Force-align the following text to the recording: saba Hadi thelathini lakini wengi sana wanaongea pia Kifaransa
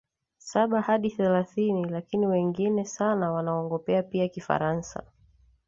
saba 0.37 0.81
Hadi 0.81 1.09
thelathini 1.09 1.83
lakini 1.85 2.27
wengi 2.27 2.85
sana 2.85 3.31
wanaongea 3.31 4.03
pia 4.03 4.27
Kifaransa 4.29 5.03